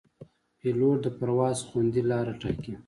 [0.59, 2.73] پیلوټ د پرواز خوندي لاره ټاکي.